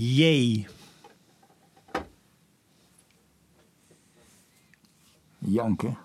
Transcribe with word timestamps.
J. 0.00 0.66
Janken. 5.40 5.96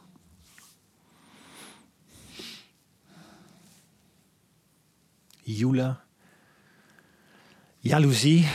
Jule. 5.43 5.95
Jaloezie. 7.79 8.47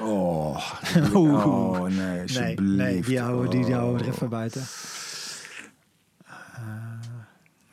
Oh, 0.00 0.56
oh 1.14 1.82
nee, 1.88 2.20
alsjeblieft. 2.20 2.60
nee, 2.76 3.02
die 3.02 3.20
houden, 3.20 3.50
die, 3.50 3.64
die 3.64 3.74
houden 3.74 4.00
er 4.00 4.06
Oh, 4.08 4.14
even 4.14 4.28
buiten. 4.28 4.62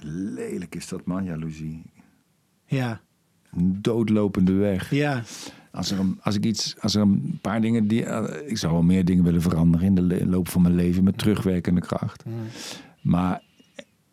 Lelijk 0.06 0.76
is 0.76 0.88
dat, 0.88 1.06
man, 1.06 1.24
jaloezie. 1.24 1.82
Ja, 2.66 3.02
Een 3.52 3.82
doodlopende 3.82 4.54
weg. 4.54 4.90
ja. 4.92 5.24
Als 5.74 5.92
er, 5.92 6.00
een, 6.00 6.20
als 6.22 6.36
ik 6.36 6.46
iets, 6.46 6.76
als 6.80 6.96
er 6.96 7.02
een 7.02 7.40
paar 7.42 7.62
dingen 7.62 7.88
die. 7.88 8.06
eh, 8.06 8.50
ik 8.50 8.58
zou 8.58 8.74
wel 8.74 8.82
meer 8.84 9.06
dingen 9.06 9.24
willen 9.24 9.42
veranderen 9.42 9.88
in 9.88 9.96
de 9.96 10.26
loop 10.28 10.48
van 10.48 10.62
mijn 10.62 10.76
leven 10.76 11.04
met 11.04 11.18
terugwerkende 11.18 11.82
kracht. 11.82 12.24
Maar 13.02 13.42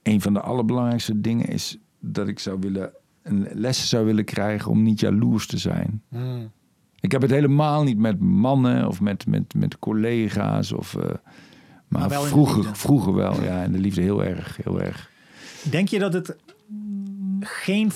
een 0.03 0.21
van 0.21 0.33
de 0.33 0.41
allerbelangrijkste 0.41 1.21
dingen 1.21 1.47
is 1.47 1.79
dat 1.99 2.29
ik 2.29 2.39
zou 2.39 2.59
willen. 2.61 2.93
Een 3.23 3.49
lessen 3.53 3.89
zou 3.89 4.05
willen 4.05 4.25
krijgen 4.25 4.71
om 4.71 4.83
niet 4.83 5.01
jaloers 5.01 5.47
te 5.47 5.59
zijn. 5.59 6.03
Mm. 6.09 6.51
Ik 7.01 7.13
heb 7.13 7.23
het 7.23 7.31
helemaal 7.31 7.83
niet 7.83 7.99
met 7.99 8.21
mannen 8.21 8.87
of 8.87 9.01
met, 9.01 9.27
met, 9.27 9.55
met 9.55 9.79
collega's. 9.79 10.73
Of, 10.73 10.95
eh, 10.95 11.03
maar 11.89 12.09
Maar 12.09 12.21
vroeger, 12.23 12.77
vroeger 12.77 13.15
wel, 13.15 13.43
ja. 13.43 13.63
En 13.63 13.73
de 13.73 13.79
liefde 13.79 14.03
heel 14.03 14.25
erg, 14.25 14.59
heel 14.63 14.81
erg. 14.81 15.11
Denk 15.71 15.89
je 15.89 15.99
dat 15.99 16.13
het 16.13 16.37
geen... 17.41 17.91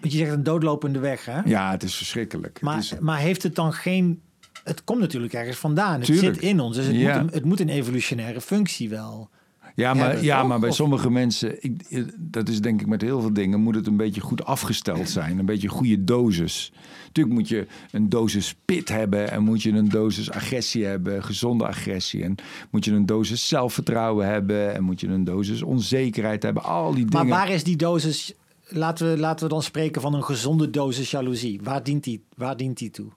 Want 0.00 0.12
je 0.12 0.18
zegt 0.18 0.32
een 0.32 0.42
doodlopende 0.42 0.98
weg, 0.98 1.24
hè? 1.24 1.40
Ja, 1.44 1.70
het 1.70 1.82
is 1.82 1.94
verschrikkelijk. 1.94 2.60
Maar, 2.60 2.74
het 2.74 2.84
is, 2.84 2.98
maar 3.00 3.18
heeft 3.18 3.42
het 3.42 3.54
dan 3.54 3.72
geen... 3.72 4.20
Het 4.64 4.84
komt 4.84 5.00
natuurlijk 5.00 5.32
ergens 5.32 5.56
vandaan. 5.56 6.00
Het 6.00 6.06
zit 6.18 6.38
in 6.38 6.60
ons. 6.60 6.76
Dus 6.76 6.86
het, 6.86 6.96
Ja. 6.96 7.18
moet, 7.22 7.28
een, 7.28 7.34
het 7.34 7.44
moet 7.44 7.60
een 7.60 7.68
evolutionaire 7.68 8.40
functie 8.40 8.88
wel. 8.88 9.28
Ja, 9.74 9.94
maar, 9.94 10.04
hebben, 10.06 10.24
ja, 10.24 10.38
toch? 10.38 10.48
maar 10.48 10.58
bij 10.60 10.68
Of- 10.68 10.74
sommige 10.74 11.10
mensen, 11.10 11.62
ik, 11.64 12.06
dat 12.18 12.48
is 12.48 12.60
denk 12.60 12.80
ik 12.80 12.86
met 12.86 13.00
heel 13.02 13.20
veel 13.20 13.32
dingen, 13.32 13.60
moet 13.60 13.74
het 13.74 13.86
een 13.86 13.96
beetje 13.96 14.20
goed 14.20 14.44
afgesteld 14.44 15.08
zijn. 15.08 15.38
Een 15.38 15.46
beetje 15.46 15.68
goede 15.68 16.04
dosis. 16.04 16.72
Natuurlijk 17.06 17.36
moet 17.36 17.48
je 17.48 17.66
een 17.90 18.08
dosis 18.08 18.54
pit 18.64 18.88
hebben 18.88 19.30
en 19.30 19.42
moet 19.42 19.62
je 19.62 19.70
een 19.72 19.88
dosis 19.88 20.30
agressie 20.30 20.84
hebben, 20.84 21.24
gezonde 21.24 21.66
agressie. 21.66 22.22
En 22.24 22.34
moet 22.70 22.84
je 22.84 22.92
een 22.92 23.06
dosis 23.06 23.48
zelfvertrouwen 23.48 24.26
hebben 24.26 24.74
en 24.74 24.82
moet 24.82 25.00
je 25.00 25.06
een 25.08 25.24
dosis 25.24 25.62
onzekerheid 25.62 26.42
hebben. 26.42 26.62
Al 26.62 26.94
die 26.94 27.04
Maar 27.04 27.22
dingen. 27.22 27.36
waar 27.36 27.50
is 27.50 27.64
die 27.64 27.76
dosis... 27.76 28.34
Laten 28.72 29.10
we, 29.10 29.18
laten 29.18 29.46
we 29.46 29.52
dan 29.52 29.62
spreken 29.62 30.00
van 30.00 30.14
een 30.14 30.24
gezonde 30.24 30.70
dosis 30.70 31.10
jaloezie. 31.10 31.60
Waar 31.62 31.82
dient 31.82 32.04
die, 32.04 32.24
waar 32.36 32.56
dient 32.56 32.78
die 32.78 32.90
toe? 32.90 33.08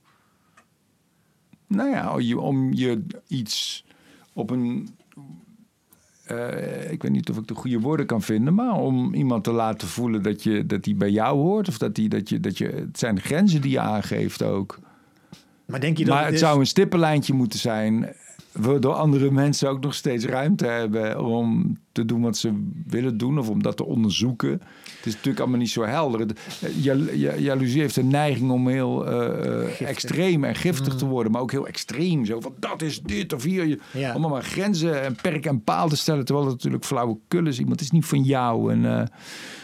Nou 1.68 1.90
ja, 1.90 2.16
je- 2.20 2.40
om 2.40 2.74
je 2.74 3.06
iets 3.28 3.86
op 4.34 4.50
een. 4.50 4.90
eh, 6.26 6.92
ik 6.92 7.02
weet 7.02 7.12
niet 7.12 7.30
of 7.30 7.38
ik 7.38 7.48
de 7.48 7.54
goede 7.56 7.80
woorden 7.80 8.06
kan 8.06 8.22
vinden, 8.22 8.54
maar 8.54 8.74
om 8.76 9.14
iemand 9.14 9.44
te 9.44 9.52
laten 9.52 9.88
voelen 9.88 10.24
dat 10.24 10.44
je 10.44 10.66
dat 10.66 10.84
die 10.84 10.96
bij 10.96 11.10
jou 11.10 11.38
hoort. 11.38 11.68
Of 11.68 11.78
dat 11.78 11.96
die 11.96 12.10
dat 12.10 12.30
je 12.30 12.40
dat 12.40 12.58
je. 12.58 12.66
Het 12.68 13.00
zijn 13.00 13.20
grenzen 13.22 13.62
die 13.62 13.72
je 13.72 13.80
aangeeft 13.80 14.44
ook. 14.44 14.80
Maar 15.66 15.80
denk 15.80 15.98
je 15.98 16.06
dat 16.06 16.14
Maar 16.16 16.26
het 16.26 16.34
is- 16.34 16.40
zou 16.40 16.60
een 16.60 16.66
stippenlijntje 16.68 17.34
moeten 17.34 17.60
zijn. 17.60 18.14
Waardoor 18.52 18.94
andere 18.94 19.32
mensen 19.32 19.70
ook 19.70 19.82
nog 19.82 19.94
steeds 19.94 20.26
ruimte 20.26 20.66
hebben 20.66 21.26
om 21.26 21.78
te 21.92 22.06
doen 22.06 22.22
wat 22.22 22.38
ze 22.38 22.72
willen 22.86 23.18
doen 23.18 23.40
of 23.40 23.50
om 23.50 23.64
dat 23.64 23.78
te 23.78 23.86
onderzoeken. 23.86 24.52
Het 24.52 25.06
is 25.06 25.14
natuurlijk 25.14 25.40
allemaal 25.40 25.60
niet 25.60 25.70
zo 25.70 25.84
helder. 25.84 26.28
Ja, 26.76 26.96
jaloezie 27.38 27.82
heeft 27.82 27.96
een 27.96 28.08
neiging 28.08 28.52
om 28.52 28.68
heel 28.68 29.08
eh, 29.08 29.82
extreem 29.82 30.44
en 30.44 30.56
giftig 30.56 30.96
te 30.96 31.06
worden, 31.06 31.32
maar 31.32 31.42
ook 31.42 31.52
heel 31.52 31.68
extreem. 31.68 32.26
Zo 32.26 32.40
van 32.40 32.54
dat 32.60 32.82
is 32.82 33.02
dit 33.02 33.34
of 33.34 33.44
hier. 33.44 33.66
Mm. 33.66 33.80
Ja. 33.92 34.12
Allemaal 34.12 34.30
maar 34.30 34.44
grenzen 34.44 35.02
en 35.02 35.16
perk 35.22 35.46
en 35.46 35.64
paal 35.64 35.90
te 35.90 35.98
stellen, 35.98 36.26
terwijl 36.26 36.48
het 36.48 36.56
natuurlijk 36.56 36.86
flauwekul 36.86 37.48
is. 37.48 37.60
Iemand 37.60 37.82
is 37.82 37.92
niet 37.92 38.06
van 38.06 38.24
jou. 38.24 38.72
En, 38.72 38.86
eh, 38.86 39.06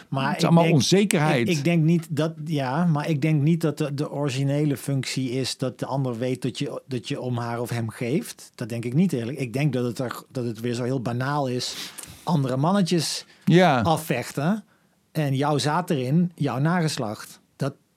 Maar 0.10 0.28
het 0.30 0.38
is 0.38 0.44
allemaal 0.44 0.64
denk- 0.64 0.76
onzekerheid. 0.76 1.50
Ik, 1.50 1.58
ik 1.58 1.64
denk 1.64 1.84
niet 1.84 2.08
dat, 2.10 2.34
ja, 2.46 2.86
maar 2.86 3.10
ik 3.10 3.22
denk 3.22 3.42
niet 3.42 3.62
dat 3.62 3.78
de, 3.78 3.94
de 3.94 4.12
originele 4.12 4.78
functie 4.78 5.32
is 5.32 5.58
dat 5.58 5.80
de 5.80 5.86
ander 5.86 6.18
weet 6.18 6.42
dat 6.42 6.60
je, 6.60 6.82
dat 6.88 7.08
je 7.08 7.22
om 7.22 7.38
haar 7.38 7.62
of 7.62 7.70
hem 7.70 7.90
geeft. 7.90 8.52
Dat 8.56 8.70
denk 8.70 8.86
ik 8.86 8.94
niet 8.94 9.14
eerlijk. 9.14 9.38
Ik 9.38 9.54
denk 9.54 9.74
dat 9.74 9.84
het, 9.86 10.00
er, 10.00 10.24
dat 10.32 10.46
het 10.46 10.60
weer 10.60 10.74
zo 10.74 10.84
heel 10.84 11.02
banaal 11.02 11.48
is. 11.48 11.92
Andere 12.24 12.58
mannetjes 12.58 13.26
ja. 13.46 13.82
afvechten 13.82 14.64
en 15.12 15.36
jouw 15.36 15.58
zaad 15.58 15.90
erin, 15.90 16.32
jouw 16.36 16.60
nageslacht. 16.60 17.40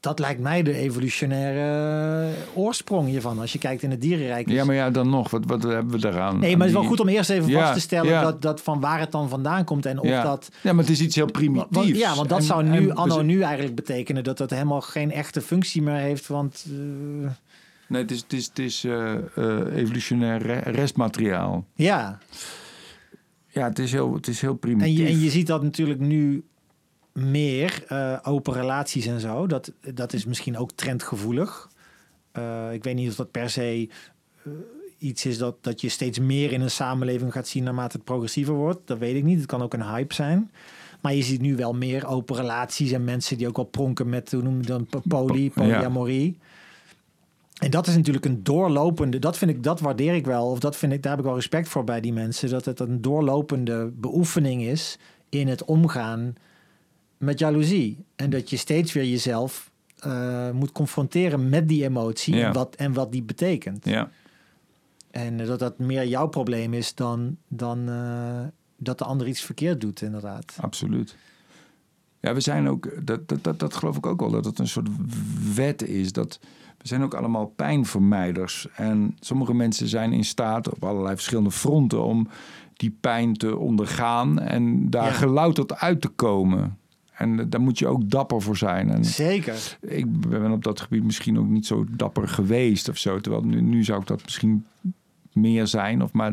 Dat, 0.02 0.18
lijkt 0.18 0.40
mij 0.40 0.62
de 0.62 0.74
evolutionaire 0.74 2.30
oorsprong 2.54 3.08
hiervan. 3.08 3.38
Als 3.38 3.52
je 3.52 3.58
kijkt 3.58 3.82
in 3.82 3.90
het 3.90 4.00
dierenrijk. 4.00 4.48
ja, 4.48 4.64
maar 4.64 4.74
ja, 4.74 4.90
dan 4.90 5.10
nog. 5.10 5.30
Wat, 5.30 5.44
wat 5.46 5.62
hebben 5.62 5.90
we 5.92 5.98
daaraan? 5.98 6.38
Nee, 6.38 6.50
maar 6.56 6.66
het 6.66 6.74
is 6.76 6.80
wel 6.80 6.88
goed 6.90 7.00
om 7.00 7.08
eerst 7.08 7.30
even 7.30 7.48
Ja, 7.50 7.60
vast 7.60 7.72
te 7.74 7.80
stellen 7.80 8.10
ja. 8.10 8.22
dat, 8.22 8.42
dat 8.42 8.60
van 8.60 8.80
waar 8.80 9.00
het 9.00 9.12
dan 9.12 9.28
vandaan 9.28 9.64
komt 9.64 9.86
en 9.86 9.98
of 9.98 10.06
ja. 10.06 10.22
dat 10.22 10.48
ja, 10.62 10.72
maar 10.72 10.84
het 10.84 10.92
is 10.92 11.00
iets 11.00 11.14
heel 11.14 11.24
Want- 11.32 11.36
primitiefs. 11.36 11.98
ja, 11.98 12.14
want 12.14 12.28
dat 12.28 12.38
En- 12.38 12.44
zou 12.44 12.62
nu, 12.64 12.90
anno 12.90 13.22
nu 13.22 13.40
eigenlijk 13.42 13.74
betekenen 13.74 14.24
dat 14.24 14.38
dat 14.38 14.50
helemaal 14.50 14.80
geen 14.80 15.10
echte 15.12 15.40
functie 15.40 15.82
meer 15.82 15.94
heeft. 15.94 16.26
Want 16.26 16.64
eh, 16.68 17.30
Nee, 17.88 18.02
het 18.02 18.10
is, 18.10 18.20
het 18.20 18.32
is, 18.32 18.46
het 18.46 18.58
is 18.58 18.84
eh, 18.84 19.12
eh, 19.14 19.76
evolutionair 19.76 20.42
re- 20.42 20.70
restmateriaal. 20.70 21.64
ja, 21.74 22.18
Ja, 23.48 23.68
het 23.68 23.78
is 23.78 23.92
heel, 23.92 24.14
het 24.14 24.28
is 24.28 24.40
heel 24.40 24.54
primitief. 24.54 24.98
en 24.98 25.02
je, 25.04 25.08
en 25.12 25.20
je 25.20 25.30
ziet 25.30 25.46
dat 25.46 25.62
natuurlijk 25.62 26.00
nu 26.00 26.44
meer, 27.12 27.84
eh, 27.88 28.18
open 28.22 28.52
relaties 28.52 29.06
en 29.06 29.20
zo. 29.20 29.46
Dat, 29.46 29.72
dat 29.94 30.12
is 30.12 30.24
misschien 30.24 30.58
ook 30.58 30.72
trendgevoelig. 30.72 31.68
Eh, 32.32 32.72
ik 32.72 32.84
weet 32.84 32.94
niet 32.94 33.10
of 33.10 33.16
dat 33.16 33.30
per 33.30 33.50
se 33.50 33.88
eh, 34.44 34.52
iets 34.98 35.26
is 35.26 35.38
dat, 35.38 35.56
dat 35.60 35.80
je 35.80 35.88
steeds 35.88 36.18
meer 36.18 36.52
in 36.52 36.60
een 36.60 36.70
samenleving 36.70 37.32
gaat 37.32 37.48
zien 37.48 37.64
naarmate 37.64 37.96
het 37.96 38.04
progressiever 38.04 38.54
wordt. 38.54 38.80
Dat 38.84 38.98
weet 38.98 39.16
ik 39.16 39.24
niet. 39.24 39.38
Het 39.38 39.46
kan 39.46 39.62
ook 39.62 39.74
een 39.74 39.86
hype 39.86 40.14
zijn. 40.14 40.50
Maar 41.00 41.14
je 41.14 41.22
ziet 41.22 41.40
nu 41.40 41.56
wel 41.56 41.72
meer 41.72 42.06
open 42.06 42.36
relaties 42.36 42.92
en 42.92 43.04
mensen 43.04 43.38
die 43.38 43.48
ook 43.48 43.58
al 43.58 43.64
pronken 43.64 44.08
met, 44.08 44.32
hoe 44.32 44.42
noem 44.42 44.60
je 44.60 44.66
dan, 44.66 44.86
poly, 45.08 45.50
polyamorie. 45.50 46.38
En 47.58 47.70
dat 47.70 47.86
is 47.86 47.96
natuurlijk 47.96 48.24
een 48.24 48.42
doorlopende, 48.42 49.18
dat 49.18 49.38
vind 49.38 49.50
ik, 49.50 49.62
dat 49.62 49.80
waardeer 49.80 50.14
ik 50.14 50.24
wel, 50.24 50.50
of 50.50 50.58
dat 50.58 50.76
vind 50.76 50.92
ik, 50.92 51.02
daar 51.02 51.10
heb 51.10 51.20
ik 51.20 51.26
wel 51.26 51.34
respect 51.34 51.68
voor 51.68 51.84
bij 51.84 52.00
die 52.00 52.12
mensen, 52.12 52.50
dat 52.50 52.64
het 52.64 52.80
een 52.80 53.02
doorlopende 53.02 53.90
beoefening 53.94 54.62
is 54.62 54.98
in 55.28 55.48
het 55.48 55.64
omgaan 55.64 56.34
met 57.22 57.38
jaloezie. 57.38 58.04
En 58.16 58.30
dat 58.30 58.50
je 58.50 58.56
steeds 58.56 58.92
weer 58.92 59.04
jezelf 59.04 59.70
eh, 59.98 60.50
moet 60.50 60.72
confronteren 60.72 61.48
met 61.48 61.68
die 61.68 61.84
emotie 61.84 62.34
Ja. 62.34 62.46
en, 62.46 62.52
wat, 62.52 62.74
en 62.74 62.92
wat 62.92 63.12
die 63.12 63.22
betekent. 63.22 63.84
Ja, 63.84 64.10
En 65.10 65.40
eh, 65.40 65.46
dat 65.46 65.58
dat 65.58 65.78
meer 65.78 66.06
jouw 66.06 66.26
probleem 66.26 66.74
is 66.74 66.94
dan, 66.94 67.36
dan 67.48 67.88
eh, 67.88 68.40
dat 68.76 68.98
de 68.98 69.04
ander 69.04 69.26
iets 69.28 69.40
verkeerd 69.42 69.80
doet, 69.80 70.02
inderdaad. 70.02 70.54
absoluut. 70.60 71.16
Ja, 72.20 72.34
we 72.34 72.40
zijn 72.40 72.68
ook, 72.68 73.06
dat, 73.06 73.28
dat, 73.28 73.44
dat, 73.44 73.58
dat 73.58 73.74
geloof 73.74 73.96
ik 73.96 74.06
ook 74.06 74.20
wel, 74.20 74.30
dat 74.30 74.44
het 74.44 74.58
een 74.58 74.68
soort 74.68 74.88
wet 75.54 75.82
is. 75.88 76.12
Dat 76.12 76.38
we 76.78 76.88
zijn 76.88 77.02
ook 77.02 77.14
allemaal 77.14 77.46
pijnvermijders. 77.46 78.66
En 78.74 79.16
sommige 79.20 79.54
mensen 79.54 79.88
zijn 79.88 80.12
in 80.12 80.24
staat 80.24 80.68
op 80.70 80.84
allerlei 80.84 81.14
verschillende 81.14 81.50
fronten 81.50 82.04
om 82.04 82.28
die 82.76 82.96
pijn 83.00 83.34
te 83.34 83.56
ondergaan 83.56 84.38
en 84.38 84.90
daar 84.90 85.04
Ja. 85.06 85.12
gelouterd 85.12 85.74
uit 85.74 86.00
te 86.00 86.08
komen. 86.08 86.76
En 87.12 87.38
eh, 87.40 87.44
daar 87.48 87.60
moet 87.60 87.78
je 87.78 87.86
ook 87.86 88.10
dapper 88.10 88.42
voor 88.42 88.56
zijn. 88.56 88.90
En 88.90 89.04
Zeker. 89.04 89.78
ik 89.80 90.28
ben 90.28 90.50
op 90.52 90.64
dat 90.64 90.80
gebied 90.80 91.04
misschien 91.04 91.38
ook 91.38 91.48
niet 91.48 91.66
zo 91.66 91.86
dapper 91.90 92.28
geweest 92.28 92.88
of 92.88 92.96
zo. 92.98 93.20
Terwijl 93.20 93.44
nu, 93.44 93.60
nu 93.60 93.84
zou 93.84 94.00
ik 94.00 94.06
dat 94.06 94.22
misschien 94.24 94.66
meer 95.32 95.66
zijn. 95.66 96.02
Of 96.02 96.12
maar 96.12 96.32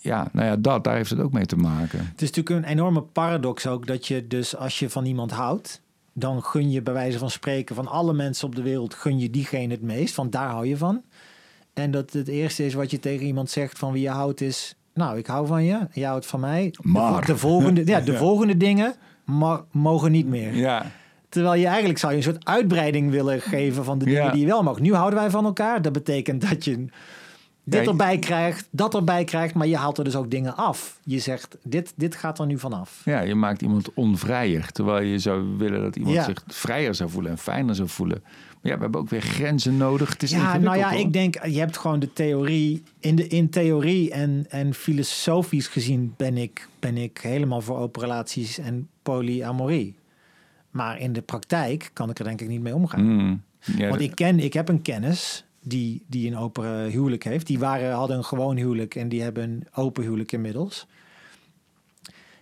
ja, 0.00 0.28
nou 0.32 0.46
ja, 0.46 0.56
dat, 0.56 0.84
daar 0.84 0.94
heeft 0.96 1.10
het 1.10 1.20
ook 1.20 1.32
mee 1.32 1.46
te 1.46 1.56
maken. 1.56 1.98
Het 1.98 2.22
is 2.22 2.30
natuurlijk 2.30 2.66
een 2.66 2.72
enorme 2.72 3.02
paradox 3.02 3.66
ook 3.66 3.86
dat 3.86 4.06
je 4.06 4.26
dus 4.26 4.56
als 4.56 4.78
je 4.78 4.90
van 4.90 5.04
iemand 5.04 5.30
houdt, 5.30 5.82
dan 6.12 6.42
gun 6.42 6.70
je 6.70 6.82
bij 6.82 6.92
wijze 6.92 7.18
van 7.18 7.30
spreken 7.30 7.74
van 7.74 7.86
alle 7.86 8.12
mensen 8.12 8.46
op 8.46 8.54
de 8.54 8.62
wereld, 8.62 8.94
gun 8.94 9.18
je 9.18 9.30
diegene 9.30 9.72
het 9.72 9.82
meest, 9.82 10.14
want 10.14 10.32
daar 10.32 10.48
hou 10.48 10.66
je 10.66 10.76
van. 10.76 11.02
En 11.74 11.90
dat 11.90 12.12
het 12.12 12.28
eerste 12.28 12.64
is 12.66 12.74
wat 12.74 12.90
je 12.90 12.98
tegen 12.98 13.26
iemand 13.26 13.50
zegt 13.50 13.78
van 13.78 13.92
wie 13.92 14.02
je 14.02 14.08
houdt 14.08 14.40
is, 14.40 14.74
nou 14.94 15.18
ik 15.18 15.26
hou 15.26 15.46
van 15.46 15.64
je, 15.64 15.78
jij 15.92 16.08
houdt 16.08 16.26
van 16.26 16.40
mij. 16.40 16.74
Maar. 16.82 17.26
De, 17.26 17.36
volgende, 17.36 17.86
ja, 17.86 18.00
de 18.00 18.12
Ja. 18.12 18.18
volgende 18.18 18.56
dingen 18.56 18.94
mogen 19.70 20.12
niet 20.12 20.26
meer. 20.26 20.54
Ja, 20.54 20.86
Terwijl 21.28 21.54
je 21.60 21.66
eigenlijk 21.66 21.98
zou 21.98 22.12
je 22.12 22.18
een 22.18 22.24
soort 22.24 22.44
uitbreiding 22.44 23.10
willen 23.10 23.40
geven 23.40 23.84
van 23.84 23.98
de 23.98 24.04
dingen 24.04 24.22
Ja. 24.24 24.30
die 24.30 24.40
je 24.40 24.46
wel 24.46 24.62
mag. 24.62 24.78
Nu 24.80 24.94
houden 24.94 25.18
wij 25.18 25.30
van 25.30 25.44
elkaar. 25.44 25.82
Dat 25.82 25.92
betekent 25.92 26.48
dat 26.50 26.64
je 26.64 26.84
dit 27.70 27.86
erbij 27.86 28.18
krijgt, 28.18 28.68
dat 28.70 28.94
erbij 28.94 29.24
krijgt, 29.24 29.54
maar 29.54 29.66
je 29.66 29.76
haalt 29.76 29.98
er 29.98 30.04
dus 30.04 30.16
ook 30.16 30.30
dingen 30.30 30.56
af. 30.56 30.98
Je 31.04 31.18
zegt, 31.18 31.56
dit, 31.62 31.92
dit 31.96 32.14
gaat 32.14 32.38
er 32.38 32.46
nu 32.46 32.58
vanaf. 32.58 33.02
ja, 33.04 33.20
je 33.20 33.34
maakt 33.34 33.62
iemand 33.62 33.94
onvrijer. 33.94 34.72
Terwijl 34.72 35.04
je 35.06 35.18
zou 35.18 35.56
willen 35.58 35.80
dat 35.80 35.96
iemand 35.96 36.14
Ja. 36.14 36.24
zich 36.24 36.42
vrijer 36.46 36.94
zou 36.94 37.10
voelen 37.10 37.30
en 37.30 37.38
fijner 37.38 37.74
zou 37.74 37.88
voelen. 37.88 38.18
Maar 38.22 38.72
ja, 38.72 38.76
we 38.76 38.82
hebben 38.82 39.00
ook 39.00 39.08
weer 39.08 39.20
grenzen 39.22 39.76
nodig. 39.76 40.10
Het 40.10 40.22
is 40.22 40.30
Ja, 40.30 40.58
nou 40.58 40.76
ja, 40.76 40.90
hoor. 40.90 41.00
ik 41.00 41.12
denk, 41.12 41.44
je 41.46 41.58
hebt 41.58 41.76
gewoon 41.76 41.98
de 42.00 42.12
theorie. 42.12 42.82
In, 42.98 43.16
de, 43.16 43.26
in 43.26 43.50
theorie 43.50 44.10
en, 44.10 44.46
en 44.48 44.74
filosofisch 44.74 45.66
gezien 45.68 46.14
ben 46.16 46.36
ik, 46.36 46.68
ben 46.78 46.96
ik 46.96 47.18
helemaal 47.22 47.60
voor 47.60 47.78
open 47.78 48.02
relaties 48.02 48.58
en 48.58 48.88
polyamorie. 49.02 49.94
Maar 50.70 51.00
in 51.00 51.12
de 51.12 51.22
praktijk 51.22 51.90
kan 51.92 52.10
ik 52.10 52.18
er 52.18 52.24
denk 52.24 52.40
ik 52.40 52.48
niet 52.48 52.60
mee 52.60 52.74
omgaan. 52.74 53.04
Mm, 53.16 53.42
ja, 53.76 53.88
Want 53.88 54.00
ik 54.00 54.14
ken, 54.14 54.38
ik 54.40 54.52
heb 54.52 54.68
een 54.68 54.82
kennis 54.82 55.44
die, 55.60 56.04
die 56.06 56.30
een 56.30 56.36
open 56.36 56.84
huwelijk 56.84 57.24
heeft. 57.24 57.46
Die 57.46 57.58
waren, 57.58 57.92
hadden 57.92 58.16
een 58.16 58.24
gewoon 58.24 58.56
huwelijk 58.56 58.94
en 58.94 59.08
die 59.08 59.22
hebben 59.22 59.42
een 59.42 59.66
open 59.74 60.02
huwelijk 60.02 60.32
inmiddels. 60.32 60.86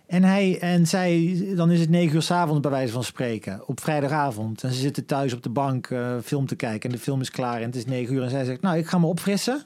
En 0.09 0.23
hij 0.23 0.59
en 0.59 0.87
zij, 0.87 1.43
dan 1.55 1.71
is 1.71 1.79
het 1.79 1.89
negen 1.89 2.15
uur 2.15 2.21
s 2.21 2.31
avonds 2.31 2.61
bij 2.61 2.71
wijze 2.71 2.93
van 2.93 3.03
spreken, 3.03 3.67
op 3.67 3.79
vrijdagavond. 3.79 4.63
En 4.63 4.73
ze 4.73 4.79
zitten 4.79 5.05
thuis 5.05 5.33
op 5.33 5.43
de 5.43 5.49
bank 5.49 5.89
uh, 5.89 6.15
film 6.23 6.45
te 6.45 6.55
kijken 6.55 6.89
en 6.89 6.95
de 6.95 7.01
film 7.01 7.21
is 7.21 7.31
klaar 7.31 7.57
en 7.57 7.65
het 7.65 7.75
is 7.75 7.85
negen 7.85 8.15
uur. 8.15 8.23
En 8.23 8.29
zij 8.29 8.45
zegt, 8.45 8.61
nou, 8.61 8.77
ik 8.77 8.87
ga 8.87 8.97
me 8.97 9.05
opfrissen. 9.05 9.63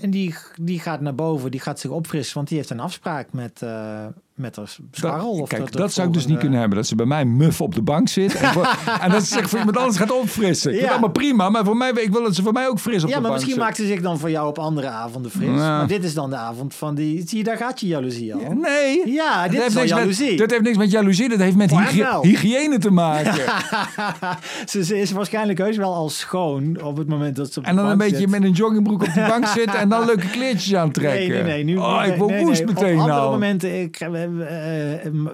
En 0.00 0.10
die, 0.10 0.34
die 0.60 0.80
gaat 0.80 1.00
naar 1.00 1.14
boven, 1.14 1.50
die 1.50 1.60
gaat 1.60 1.80
zich 1.80 1.90
opfrissen, 1.90 2.34
want 2.34 2.48
die 2.48 2.56
heeft 2.56 2.70
een 2.70 2.80
afspraak 2.80 3.32
met, 3.32 3.60
uh, 3.64 4.06
met 4.38 4.56
haar 4.56 4.76
scharrel. 4.90 5.36
Dat, 5.36 5.48
kijk, 5.48 5.72
dat, 5.72 5.92
zou 5.92 6.08
ik 6.08 6.14
dus 6.14 6.26
niet 6.26 6.38
kunnen 6.38 6.58
hebben. 6.58 6.78
Dat 6.78 6.86
ze 6.86 6.94
bij 6.94 7.06
mij 7.06 7.24
muf 7.24 7.60
op 7.60 7.74
de 7.74 7.82
bank 7.82 8.08
zit. 8.08 8.34
En, 8.34 8.52
en 9.02 9.10
dat 9.10 9.22
ze 9.22 9.34
zich 9.34 9.48
voor 9.48 9.58
iemand 9.58 9.76
anders 9.76 9.96
gaat 9.96 10.12
opfrissen. 10.12 10.74
Ik 10.74 10.80
ja. 10.80 10.90
allemaal 10.90 11.10
prima, 11.10 11.50
maar 11.50 11.64
voor 11.64 11.76
mij, 11.76 11.90
ik 11.90 12.10
wil 12.10 12.22
dat 12.22 12.34
ze 12.34 12.42
voor 12.42 12.52
mij 12.52 12.68
ook 12.68 12.78
fris 12.78 13.02
op 13.02 13.08
ja, 13.08 13.14
de 13.16 13.20
bank 13.20 13.24
Ja, 13.24 13.28
maar 13.28 13.32
misschien 13.32 13.58
maakt 13.58 13.76
ze 13.76 13.86
zich 13.86 14.00
dan 14.00 14.18
voor 14.18 14.30
jou 14.30 14.48
op 14.48 14.58
andere 14.58 14.88
avonden 14.88 15.30
fris. 15.30 15.48
Maar 15.48 15.86
dit 15.86 16.04
is 16.04 16.14
dan 16.14 16.30
de 16.30 16.36
avond 16.36 16.74
van 16.74 16.94
die... 16.94 17.22
Zie 17.28 17.38
je, 17.38 17.44
daar 17.44 17.56
gaat 17.56 17.80
je 17.80 17.86
jaloezie 17.86 18.34
al. 18.34 18.40
nee. 18.40 19.12
Ja, 19.12 19.48
dit 19.48 19.66
is 19.66 19.76
al 19.76 19.84
jaloezie. 19.84 20.28
Met, 20.28 20.38
dat 20.38 20.50
heeft 20.50 20.62
niks 20.62 20.76
met 20.76 20.90
jaloezie, 20.90 21.28
dat 21.28 21.38
heeft 21.38 21.56
met 21.56 21.70
hygi 21.70 22.04
hygiëne 22.22 22.78
te 22.78 22.90
maken. 22.90 23.34
ze, 24.70 24.84
ze, 24.84 25.00
is 25.00 25.10
waarschijnlijk 25.10 25.58
heus 25.58 25.76
wel 25.76 25.94
al 25.94 26.08
schoon 26.08 26.82
op 26.82 26.96
het 26.96 27.08
moment 27.08 27.36
dat 27.36 27.52
ze 27.52 27.58
op 27.58 27.64
En 27.64 27.76
dan 27.76 27.86
een 27.86 27.98
beetje 27.98 28.28
met 28.28 28.42
een 28.42 28.52
joggingbroek 28.52 29.02
op 29.02 29.14
de 29.14 29.26
bank 29.28 29.46
zitten 29.58 29.78
en 29.78 29.88
dan 29.88 30.06
leuke 30.06 30.30
kleertjes 30.30 30.74
aantrekken. 30.74 31.28
Nee, 31.28 31.42
nee, 31.42 31.42
nee. 31.42 31.64
Nu, 31.64 31.76
oh, 31.76 32.02
ik 32.06 32.14
wil 32.14 32.32
woest 32.32 32.64
meteen 32.64 32.94
Op 32.94 33.00
andere 33.00 33.18
nou. 33.18 33.30
momenten 33.30 33.80
ik, 33.80 33.98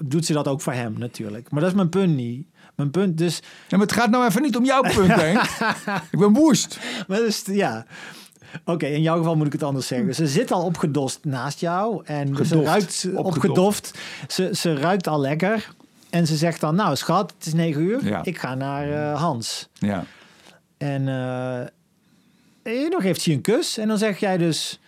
doet 0.03 0.25
ze 0.25 0.33
dat 0.33 0.47
ook 0.47 0.61
voor 0.61 0.73
hem 0.73 0.95
natuurlijk. 0.97 1.51
Maar 1.51 1.61
dat 1.61 1.69
is 1.69 1.75
mijn 1.75 1.89
punt 1.89 2.15
niet. 2.15 2.47
Mijn 2.75 2.91
punt 2.91 3.17
dus... 3.17 3.39
Ja, 3.67 3.77
maar 3.77 3.87
het 3.87 3.95
gaat 3.95 4.09
nou 4.09 4.25
even 4.25 4.41
niet 4.41 4.55
om 4.55 4.65
jouw 4.65 4.81
punt, 4.81 5.15
Henk. 5.21 5.41
ik 6.11 6.19
ben 6.19 6.33
woest. 6.33 6.79
Maar 7.07 7.17
dus, 7.17 7.43
ja... 7.45 7.85
Oké, 8.65 8.85
in 8.85 9.01
jouw 9.01 9.17
geval 9.17 9.35
moet 9.35 9.45
ik 9.45 9.51
het 9.51 9.63
anders 9.63 9.87
zeggen. 9.87 10.15
Ze 10.15 10.27
zit 10.27 10.51
al 10.51 10.63
opgedost 10.63 11.19
naast 11.25 11.59
jou 11.59 12.01
en 12.05 12.35
Gedoft. 12.35 12.47
ze 12.47 12.63
ruikt 12.63 13.07
opgedoft. 13.15 13.99
Ze, 14.27 14.49
ze 14.53 14.75
ruikt 14.75 15.07
al 15.07 15.19
lekker. 15.19 15.73
En 16.09 16.27
ze 16.27 16.35
zegt 16.35 16.59
dan, 16.59 16.75
nou 16.75 16.95
schat, 16.95 17.33
het 17.37 17.45
is 17.45 17.53
negen 17.53 17.81
uur. 17.81 18.05
Ja. 18.05 18.23
Ik 18.23 18.37
ga 18.37 18.55
naar 18.55 18.87
uh, 18.87 19.21
Hans. 19.21 19.69
Ja. 19.73 20.05
En 20.77 21.01
uh, 22.63 22.89
dan 22.89 23.01
geeft 23.01 23.21
ze 23.21 23.31
een 23.31 23.41
kus. 23.41 23.77
En 23.77 23.87
dan 23.87 23.97
zeg 23.97 24.19
jij 24.19 24.37
dus, 24.37 24.79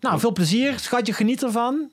nou 0.00 0.20
veel 0.20 0.32
plezier, 0.32 0.78
schatje, 0.78 1.12
geniet 1.12 1.42
ervan 1.42 1.90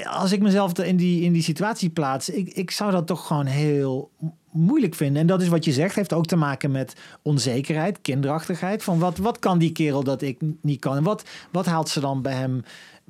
als 0.00 0.32
ik 0.32 0.42
mezelf 0.42 0.78
in 0.78 0.96
die, 0.96 1.22
in 1.22 1.32
die 1.32 1.42
situatie 1.42 1.90
plaats, 1.90 2.28
ik, 2.28 2.48
ik 2.48 2.70
zou 2.70 2.90
dat 2.90 3.06
toch 3.06 3.26
gewoon 3.26 3.46
heel 3.46 4.10
moeilijk 4.50 4.94
vinden. 4.94 5.20
En 5.20 5.26
dat 5.26 5.42
is 5.42 5.48
wat 5.48 5.64
je 5.64 5.72
zegt, 5.72 5.94
heeft 5.94 6.12
ook 6.12 6.26
te 6.26 6.36
maken 6.36 6.70
met 6.70 6.96
onzekerheid, 7.22 8.00
kinderachtigheid. 8.00 8.82
Van 8.82 8.98
wat, 8.98 9.18
wat 9.18 9.38
kan 9.38 9.58
die 9.58 9.72
kerel 9.72 10.04
dat 10.04 10.22
ik 10.22 10.40
niet 10.60 10.80
kan? 10.80 10.96
En 10.96 11.02
wat, 11.02 11.24
wat 11.50 11.66
haalt 11.66 11.88
ze 11.88 12.00
dan 12.00 12.22
bij 12.22 12.34
hem? 12.34 12.64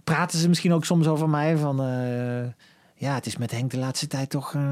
Praten 0.05 0.38
ze 0.38 0.49
misschien 0.49 0.73
ook 0.73 0.84
soms 0.84 1.06
over 1.06 1.29
mij 1.29 1.56
van... 1.56 1.81
Uh, 1.81 2.44
ja, 2.94 3.14
het 3.14 3.26
is 3.26 3.37
met 3.37 3.50
Henk 3.50 3.70
de 3.70 3.79
laatste 3.79 4.06
tijd 4.06 4.31
toch... 4.31 4.52
Uh, 4.52 4.62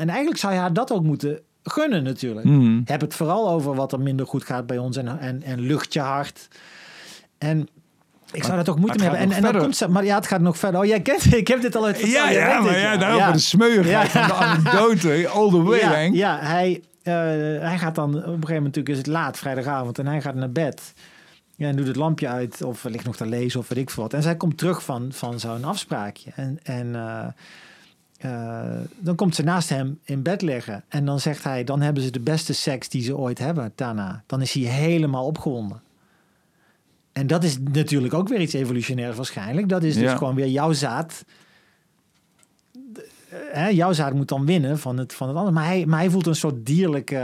en 0.00 0.08
eigenlijk 0.08 0.38
zou 0.38 0.52
je 0.52 0.58
haar 0.58 0.72
dat 0.72 0.92
ook 0.92 1.02
moeten 1.02 1.40
gunnen 1.62 2.02
natuurlijk. 2.02 2.46
Mm. 2.46 2.82
Heb 2.84 3.00
het 3.00 3.14
vooral 3.14 3.50
over 3.50 3.74
wat 3.74 3.92
er 3.92 4.00
minder 4.00 4.26
goed 4.26 4.44
gaat 4.44 4.66
bij 4.66 4.78
ons 4.78 4.96
en, 4.96 5.18
en, 5.18 5.42
en 5.42 5.60
lucht 5.60 5.92
je 5.92 6.00
hart. 6.00 6.48
En 7.38 7.68
ik 8.32 8.44
zou 8.44 8.56
dat 8.56 8.68
ook 8.68 8.78
moeten 8.78 9.00
hebben. 9.00 9.20
En, 9.20 9.32
en 9.32 9.42
dan 9.42 9.58
komt 9.58 9.76
ze, 9.76 9.88
maar 9.88 10.04
ja, 10.04 10.14
het 10.14 10.26
gaat 10.26 10.40
nog 10.40 10.58
verder. 10.58 10.80
Oh, 10.80 10.86
jij 10.86 11.00
kent, 11.00 11.34
ik 11.34 11.48
heb 11.48 11.60
dit 11.60 11.76
al 11.76 11.84
uit 11.84 12.00
Ja, 12.00 12.30
ja, 12.30 12.60
maar 12.60 12.78
ja, 12.78 12.96
daarover 12.96 13.26
ja. 13.26 13.32
de 13.32 13.38
smeuigheid 13.38 14.12
ja. 14.12 14.26
van 14.26 14.36
de 14.36 14.44
anekdote, 14.44 15.28
all 15.34 15.50
the 15.50 15.62
way, 15.62 15.78
ja. 15.78 15.98
Ja, 15.98 16.38
hij, 16.38 16.82
uh, 17.02 17.14
hij 17.62 17.78
gaat 17.78 17.94
dan, 17.94 18.08
op 18.08 18.14
een 18.14 18.22
gegeven 18.22 18.38
moment 18.46 18.64
natuurlijk 18.64 18.88
is 18.88 18.98
het 18.98 19.06
laat, 19.06 19.38
vrijdagavond, 19.38 19.98
en 19.98 20.06
hij 20.06 20.20
gaat 20.20 20.34
naar 20.34 20.50
bed. 20.50 20.92
Ja, 21.56 21.68
en 21.68 21.76
doet 21.76 21.86
het 21.86 21.96
lampje 21.96 22.28
uit, 22.28 22.62
of 22.62 22.84
ligt 22.84 23.04
nog 23.04 23.16
te 23.16 23.26
lezen, 23.26 23.60
of 23.60 23.68
weet 23.68 23.78
ik 23.78 23.90
veel 23.90 24.02
wat. 24.02 24.14
En 24.14 24.22
zij 24.22 24.36
komt 24.36 24.58
terug 24.58 24.82
van, 24.82 25.12
van 25.12 25.40
zo'n 25.40 25.64
afspraakje. 25.64 26.30
En, 26.34 26.58
en 26.62 26.86
uh, 26.86 27.26
uh, 28.24 28.60
dan 28.98 29.14
komt 29.14 29.34
ze 29.34 29.42
naast 29.42 29.68
hem 29.68 29.98
in 30.04 30.22
bed 30.22 30.42
liggen. 30.42 30.84
En 30.88 31.04
dan 31.04 31.20
zegt 31.20 31.44
hij, 31.44 31.64
dan 31.64 31.80
hebben 31.80 32.02
ze 32.02 32.10
de 32.10 32.20
beste 32.20 32.52
seks 32.52 32.88
die 32.88 33.02
ze 33.02 33.16
ooit 33.16 33.38
hebben 33.38 33.72
daarna. 33.74 34.22
Dan 34.26 34.40
is 34.40 34.52
hij 34.52 34.62
helemaal 34.62 35.26
opgewonden. 35.26 35.82
En 37.20 37.26
dat 37.26 37.44
is 37.44 37.58
natuurlijk 37.72 38.14
ook 38.14 38.28
weer 38.28 38.40
iets 38.40 38.52
evolutionairs 38.52 39.16
waarschijnlijk. 39.16 39.68
Dat 39.68 39.82
is 39.82 39.94
dus 39.94 40.02
Ja. 40.02 40.16
gewoon 40.16 40.34
weer 40.34 40.48
jouw 40.48 40.72
zaad. 40.72 41.24
De- 42.72 43.08
Hè, 43.52 43.68
jouw 43.68 43.92
zaad 43.92 44.14
moet 44.14 44.28
dan 44.28 44.46
winnen 44.46 44.78
van 44.78 44.96
het, 44.98 45.14
van 45.14 45.28
het 45.28 45.36
andere. 45.36 45.54
Maar 45.54 45.66
hij, 45.66 45.86
maar 45.86 45.98
hij 45.98 46.10
voelt 46.10 46.26
een 46.26 46.34
soort 46.34 46.66
dierlijke 46.66 47.16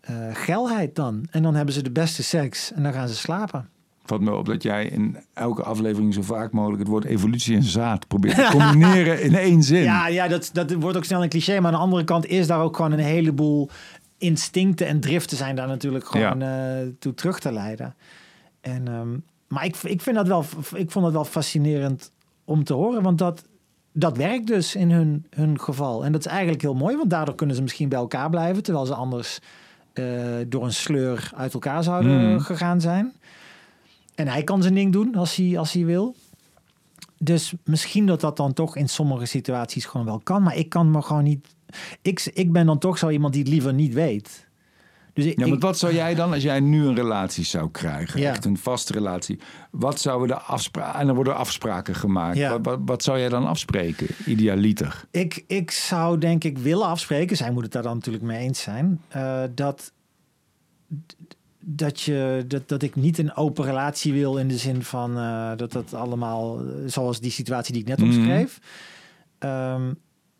eh, 0.00 0.14
geilheid 0.32 0.94
dan. 0.94 1.26
En 1.30 1.42
dan 1.42 1.54
hebben 1.54 1.74
ze 1.74 1.82
de 1.82 1.90
beste 1.90 2.22
seks 2.22 2.72
en 2.72 2.82
dan 2.82 2.92
gaan 2.92 3.08
ze 3.08 3.14
slapen. 3.14 3.68
Valt 4.04 4.20
me 4.20 4.34
op 4.34 4.46
dat 4.46 4.62
jij 4.62 4.86
in 4.86 5.16
elke 5.34 5.62
aflevering 5.62 6.14
zo 6.14 6.22
vaak 6.22 6.52
mogelijk 6.52 6.78
het 6.80 6.88
woord 6.88 7.04
evolutie 7.04 7.56
en 7.56 7.62
zaad 7.62 8.08
probeert 8.08 8.34
te 8.36 8.48
combineren 8.50 9.22
in 9.22 9.34
één 9.34 9.62
zin. 9.62 9.82
Ja, 9.92 10.08
ja 10.08 10.28
dat, 10.28 10.50
dat 10.52 10.72
wordt 10.72 10.96
ook 10.96 11.04
snel 11.04 11.22
een 11.22 11.28
cliché. 11.28 11.54
Maar 11.60 11.66
aan 11.72 11.78
de 11.78 11.84
andere 11.84 12.04
kant 12.04 12.26
is 12.26 12.46
daar 12.46 12.60
ook 12.60 12.76
gewoon 12.76 12.92
een 12.92 12.98
heleboel 12.98 13.70
instincten 14.18 14.86
en 14.86 15.00
driften 15.00 15.36
zijn 15.36 15.56
daar 15.56 15.68
natuurlijk 15.68 16.06
gewoon 16.06 16.42
eh, 16.42 16.86
toe 16.98 17.14
terug 17.14 17.38
te 17.38 17.52
leiden. 17.52 17.94
En, 18.66 18.88
ehm, 18.88 19.16
maar 19.48 19.64
ik, 19.64 19.76
ik 19.76 20.00
vind 20.00 20.16
dat 20.16 20.26
wel, 20.26 20.44
ik 20.74 20.90
vond 20.90 21.04
het 21.04 21.14
wel 21.14 21.24
fascinerend 21.24 22.12
om 22.44 22.64
te 22.64 22.72
horen, 22.72 23.02
want 23.02 23.18
dat, 23.18 23.44
dat 23.92 24.16
werkt 24.16 24.46
dus 24.46 24.74
in 24.74 24.90
hun, 24.90 25.26
hun 25.30 25.60
geval. 25.60 26.04
En 26.04 26.12
dat 26.12 26.20
is 26.20 26.26
eigenlijk 26.26 26.62
heel 26.62 26.74
mooi, 26.74 26.96
want 26.96 27.10
daardoor 27.10 27.34
kunnen 27.34 27.56
ze 27.56 27.62
misschien 27.62 27.88
bij 27.88 27.98
elkaar 27.98 28.30
blijven, 28.30 28.62
terwijl 28.62 28.86
ze 28.86 28.94
anders 28.94 29.38
eh, 29.92 30.04
door 30.48 30.64
een 30.64 30.72
sleur 30.72 31.30
uit 31.34 31.54
elkaar 31.54 31.82
zouden 31.82 32.30
Mm. 32.32 32.40
gegaan 32.40 32.80
zijn. 32.80 33.12
En 34.14 34.28
hij 34.28 34.44
kan 34.44 34.62
zijn 34.62 34.74
ding 34.74 34.92
doen 34.92 35.14
als 35.14 35.36
hij, 35.36 35.58
als 35.58 35.72
hij 35.72 35.84
wil. 35.84 36.14
Dus 37.18 37.54
misschien 37.64 38.06
dat 38.06 38.20
dat 38.20 38.36
dan 38.36 38.52
toch 38.52 38.76
in 38.76 38.88
sommige 38.88 39.26
situaties 39.26 39.84
gewoon 39.84 40.06
wel 40.06 40.20
kan. 40.22 40.42
Maar 40.42 40.56
ik 40.56 40.68
kan 40.68 40.90
me 40.90 41.02
gewoon 41.02 41.24
niet. 41.24 41.54
Ik, 42.02 42.30
ik 42.34 42.52
ben 42.52 42.66
dan 42.66 42.78
toch 42.78 42.98
zo 42.98 43.08
iemand 43.08 43.32
die 43.32 43.42
het 43.42 43.52
liever 43.52 43.74
niet 43.74 43.94
weet. 43.94 44.45
Dus 45.16 45.24
Ja, 45.24 45.32
maar 45.36 45.48
ik- 45.48 45.60
wat 45.60 45.78
zou 45.78 45.94
jij 45.94 46.14
dan, 46.14 46.32
als 46.32 46.42
jij 46.42 46.60
nu 46.60 46.86
een 46.86 46.94
relatie 46.94 47.44
zou 47.44 47.70
krijgen, 47.70 48.20
Ja. 48.20 48.30
echt 48.30 48.44
een 48.44 48.58
vaste 48.58 48.92
relatie, 48.92 49.38
wat 49.70 50.00
zouden 50.00 50.28
de 50.28 50.38
afspraken, 50.42 51.00
en 51.00 51.06
dan 51.06 51.14
worden 51.14 51.36
afspraken 51.36 51.94
gemaakt, 51.94 52.36
Ja. 52.36 52.50
wat, 52.50 52.60
wat, 52.64 52.78
wat 52.84 53.02
zou 53.02 53.18
jij 53.18 53.28
dan 53.28 53.46
afspreken, 53.46 54.06
idealiter? 54.26 55.04
Ik, 55.10 55.44
ik 55.46 55.70
zou 55.70 56.18
denk 56.18 56.44
ik 56.44 56.58
willen 56.58 56.86
afspreken, 56.86 57.36
zij 57.36 57.50
moet 57.50 57.62
het 57.62 57.72
daar 57.72 57.82
dan 57.82 57.94
natuurlijk 57.94 58.24
mee 58.24 58.38
eens 58.38 58.60
zijn, 58.62 59.00
eh, 59.08 59.42
dat, 59.54 59.92
dat, 61.60 62.00
je, 62.00 62.44
dat, 62.48 62.68
dat 62.68 62.82
ik 62.82 62.96
niet 62.96 63.18
een 63.18 63.36
open 63.36 63.64
relatie 63.64 64.12
wil 64.12 64.36
in 64.36 64.48
de 64.48 64.56
zin 64.58 64.82
van 64.82 65.18
eh, 65.18 65.52
dat 65.56 65.72
dat 65.72 65.94
allemaal, 65.94 66.58
eh, 66.60 66.64
zoals 66.86 67.20
die 67.20 67.30
situatie 67.30 67.72
die 67.72 67.82
ik 67.82 67.88
net 67.88 67.98
Mhm. 67.98 68.06
omschreef, 68.18 68.58
Ehm, 69.38 69.92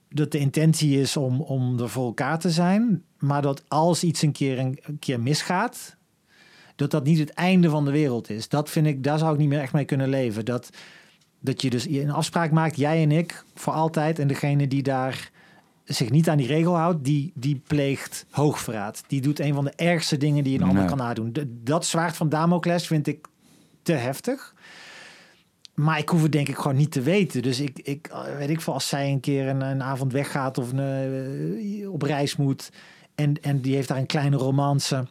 dat 0.09 0.33
de 0.33 0.39
intentie 0.39 1.01
is 1.01 1.17
om, 1.17 1.41
om 1.41 1.81
er 1.81 1.89
voor 1.89 2.07
elkaar 2.07 2.39
te 2.39 2.51
zijn, 2.51 3.03
maar 3.19 3.43
dat 3.43 3.63
als 3.69 4.05
iets 4.05 4.23
een 4.23 4.33
keer, 4.33 4.59
een, 4.59 4.79
een 4.83 4.99
keer 4.99 5.21
misgaat, 5.21 5.97
dat 6.77 6.91
dat 6.91 7.05
niet 7.05 7.19
het 7.19 7.31
einde 7.31 7.71
van 7.71 7.85
de 7.85 7.91
wereld 7.91 8.31
is. 8.31 8.49
Dat 8.49 8.71
vind 8.71 8.87
ik, 8.87 9.03
daar 9.05 9.19
zou 9.19 9.33
ik 9.33 9.39
niet 9.39 9.49
meer 9.49 9.61
echt 9.61 9.73
mee 9.73 9.85
kunnen 9.85 10.09
leven. 10.09 10.45
Dat, 10.45 10.71
dat 11.41 11.63
je 11.63 11.71
dus 11.71 11.87
een 11.87 12.11
afspraak 12.11 12.51
maakt, 12.51 12.77
jij 12.77 13.03
en 13.03 13.13
ik, 13.13 13.45
voor 13.55 13.73
altijd. 13.73 14.19
En 14.19 14.29
degene 14.29 14.69
die 14.69 14.83
daar 14.83 15.31
zich 15.85 16.11
niet 16.11 16.29
aan 16.29 16.37
die 16.37 16.47
regel 16.47 16.77
houdt, 16.77 17.05
die, 17.05 17.33
die 17.35 17.63
pleegt 17.67 18.27
hoogverraad. 18.31 19.05
Die 19.07 19.21
doet 19.21 19.41
een 19.41 19.55
van 19.55 19.65
de 19.65 19.73
ergste 19.77 20.17
dingen 20.17 20.45
die 20.45 20.59
een 20.59 20.69
ander 20.69 20.85
kan 20.85 20.97
nadoen. 20.99 21.33
De- 21.33 21.63
dat 21.63 21.87
zwaard 21.87 22.17
van 22.17 22.29
Damocles 22.29 22.87
vind 22.87 23.07
ik 23.07 23.27
te 23.83 23.93
heftig. 23.93 24.55
Maar 25.77 25.99
ik 25.99 26.09
hoef 26.09 26.23
het 26.23 26.33
denk 26.33 26.49
ik 26.49 26.57
gewoon 26.57 26.77
niet 26.77 26.91
te 26.91 27.01
weten. 27.03 27.43
Dus 27.43 27.61
ik, 27.61 27.79
ik 27.83 28.11
weet 28.39 28.51
ik 28.51 28.61
veel, 28.61 28.73
als 28.73 28.89
zij 28.89 29.11
een 29.11 29.21
keer 29.21 29.49
een, 29.49 29.61
een 29.61 29.83
avond 29.83 30.13
weggaat 30.13 30.59
of 30.59 30.73
een, 30.73 30.79
eh, 31.81 31.91
op 31.93 32.03
reis 32.03 32.37
moet 32.37 32.71
en, 33.15 33.43
en 33.43 33.61
die 33.61 33.75
heeft 33.75 33.89
daar 33.89 33.99
een 33.99 34.07
kleine 34.07 34.37
romance, 34.37 35.07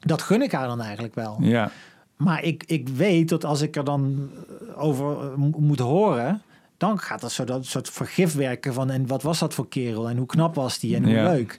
dat 0.00 0.22
gun 0.22 0.42
ik 0.42 0.52
haar 0.52 0.66
dan 0.66 0.80
eigenlijk 0.80 1.14
wel. 1.14 1.36
Ja, 1.40 1.70
Maar 2.16 2.42
ik, 2.44 2.64
ik 2.66 2.88
weet 2.88 3.28
dat 3.28 3.44
als 3.44 3.60
ik 3.60 3.76
er 3.76 3.84
dan 3.84 4.30
over 4.76 5.20
eh, 5.22 5.34
mo- 5.34 5.58
moet 5.60 5.78
horen, 5.78 6.42
dan 6.76 6.98
gaat 6.98 7.22
er 7.22 7.30
zo 7.30 7.44
dat 7.44 7.66
soort 7.66 7.90
vergif 7.90 8.34
werken 8.34 8.74
van 8.74 8.90
en 8.90 9.06
wat 9.06 9.22
was 9.22 9.38
dat 9.38 9.54
voor 9.54 9.68
kerel 9.68 10.08
en 10.08 10.16
hoe 10.16 10.26
knap 10.26 10.54
was 10.54 10.78
die 10.78 10.96
en 10.96 11.04
hoe 11.04 11.12
Ja. 11.12 11.32
leuk. 11.32 11.58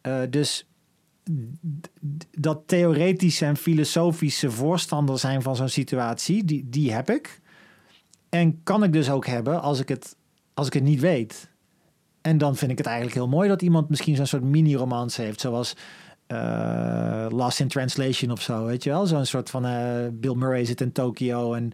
Eh, 0.00 0.20
dus 0.30 0.66
dat 2.38 2.62
theoretische 2.66 3.44
en 3.44 3.56
filosofische 3.56 4.50
voorstander 4.50 5.18
zijn 5.18 5.42
van 5.42 5.56
zo'n 5.56 5.68
situatie, 5.68 6.44
die, 6.44 6.66
die 6.68 6.92
heb 6.92 7.10
ik. 7.10 7.40
En 8.28 8.62
kan 8.62 8.82
ik 8.82 8.92
dus 8.92 9.10
ook 9.10 9.26
hebben 9.26 9.62
als 9.62 9.80
ik 9.80 9.88
het, 9.88 10.16
als 10.54 10.66
ik 10.66 10.72
het 10.72 10.82
niet 10.82 11.00
weet. 11.00 11.48
En 12.20 12.38
dan 12.38 12.56
vind 12.56 12.70
ik 12.70 12.78
het 12.78 12.86
eigenlijk 12.86 13.16
heel 13.16 13.28
mooi 13.28 13.48
dat 13.48 13.62
iemand 13.62 13.88
misschien 13.88 14.16
zo'n 14.16 14.26
soort 14.26 14.42
mini-romance 14.42 15.22
heeft, 15.22 15.40
zoals 15.40 15.74
eh, 16.26 17.26
Lost 17.28 17.60
in 17.60 17.68
Translation 17.68 18.30
of 18.30 18.42
zo, 18.42 18.64
weet 18.64 18.84
je 18.84 18.90
wel? 18.90 19.06
Zo'n 19.06 19.24
soort 19.24 19.50
van 19.50 19.64
eh, 19.64 20.06
Bill 20.12 20.34
Murray 20.34 20.64
zit 20.64 20.80
in 20.80 20.92
Tokio 20.92 21.54
en 21.54 21.72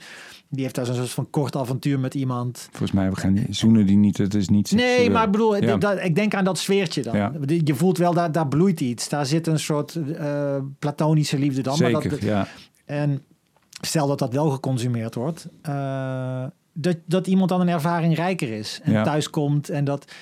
die 0.48 0.62
heeft 0.62 0.74
daar 0.74 0.86
zo'n 0.86 0.94
soort 0.94 1.10
van 1.10 1.30
kort 1.30 1.56
avontuur 1.56 1.98
met 2.00 2.14
iemand. 2.14 2.68
Volgens 2.70 2.92
mij 2.92 3.10
we 3.10 3.16
gaan 3.16 3.46
zoenen 3.50 3.86
die 3.86 3.96
niet. 3.96 4.18
Het 4.18 4.34
is 4.34 4.48
niet. 4.48 4.72
Nee, 4.72 5.10
maar 5.10 5.24
ik 5.24 5.30
bedoel, 5.30 5.56
Ja. 5.62 5.76
dat, 5.76 6.04
ik 6.04 6.14
denk 6.14 6.34
aan 6.34 6.44
dat 6.44 6.58
sfeertje 6.58 7.02
dan. 7.02 7.16
Ja. 7.16 7.32
Je 7.64 7.74
voelt 7.74 7.98
wel, 7.98 8.14
daar, 8.14 8.32
daar 8.32 8.48
bloeit 8.48 8.80
iets. 8.80 9.08
Daar 9.08 9.26
zit 9.26 9.46
een 9.46 9.58
soort 9.58 9.94
eh, 10.16 10.56
platonische 10.78 11.38
liefde 11.38 11.62
dan. 11.62 11.78
maar 11.78 11.90
Zeker, 11.90 12.10
dat, 12.10 12.20
ja. 12.20 12.46
En 12.84 13.22
stel 13.84 14.06
dat 14.06 14.18
dat 14.18 14.32
wel 14.32 14.50
geconsumeerd 14.50 15.14
wordt, 15.14 15.48
eh, 15.62 16.44
dat, 16.72 16.96
dat 17.06 17.26
iemand 17.26 17.48
dan 17.48 17.60
een 17.60 17.68
ervaring 17.68 18.14
rijker 18.16 18.48
is 18.52 18.80
en 18.82 18.92
Ja. 18.92 19.02
thuis 19.02 19.30
komt 19.30 19.68
en 19.68 19.84
dat, 19.84 20.12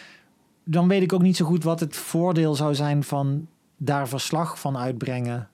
dan 0.64 0.88
weet 0.88 1.02
ik 1.02 1.12
ook 1.12 1.22
niet 1.22 1.36
zo 1.36 1.44
goed 1.46 1.64
wat 1.64 1.80
het 1.80 1.96
voordeel 1.96 2.54
zou 2.54 2.74
zijn 2.74 3.04
van 3.04 3.46
daar 3.76 4.08
verslag 4.08 4.60
van 4.60 4.76
uitbrengen. 4.78 5.48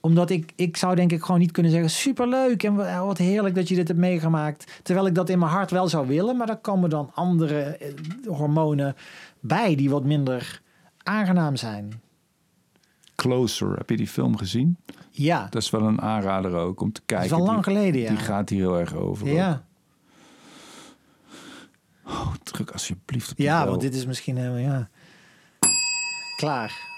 Omdat 0.00 0.30
ik, 0.30 0.52
ik 0.56 0.76
zou 0.76 0.94
denk 0.94 1.12
ik 1.12 1.22
gewoon 1.22 1.40
niet 1.40 1.50
kunnen 1.52 1.72
zeggen, 1.72 1.90
superleuk 1.90 2.62
en 2.62 2.74
wa- 2.74 3.04
wat 3.06 3.18
heerlijk 3.18 3.54
dat 3.54 3.68
je 3.68 3.74
dit 3.74 3.88
hebt 3.88 4.00
meegemaakt. 4.00 4.80
Terwijl 4.82 5.06
ik 5.06 5.14
dat 5.14 5.28
in 5.28 5.38
mijn 5.38 5.50
hart 5.50 5.70
wel 5.70 5.88
zou 5.88 6.06
willen, 6.06 6.36
maar 6.36 6.46
daar 6.46 6.56
komen 6.60 6.90
dan 6.90 7.10
andere 7.14 7.60
eh, 7.62 7.88
hormonen 8.26 8.96
bij 9.40 9.74
die 9.74 9.90
wat 9.90 10.04
minder 10.04 10.60
aangenaam 11.02 11.56
zijn. 11.56 12.00
Closer, 13.16 13.76
heb 13.76 13.90
je 13.90 13.96
die 13.96 14.08
film 14.08 14.36
gezien? 14.36 14.76
Ja, 15.10 15.46
Dat 15.50 15.62
is 15.62 15.70
wel 15.70 15.82
een 15.82 16.00
aanrader 16.00 16.54
ook 16.54 16.80
om 16.80 16.92
te 16.92 17.00
dat 17.00 17.06
kijken. 17.06 17.26
is 17.26 17.30
wel 17.30 17.46
lang 17.46 17.64
die, 17.64 17.72
geleden, 17.74 18.00
ja. 18.00 18.08
die 18.08 18.18
gaat 18.18 18.48
hier 18.48 18.58
heel 18.60 18.78
erg 18.78 18.94
over. 18.94 19.26
ook. 19.28 19.34
ja. 19.34 19.64
Oh, 22.06 22.34
druk 22.42 22.70
alsjeblieft 22.70 23.30
op 23.30 23.38
Ja, 23.38 23.66
want 23.66 23.80
dit 23.80 23.94
is 23.94 24.06
misschien 24.06 24.36
helemaal, 24.36 24.58
ja. 24.58 24.88
Klaar. 26.36 26.95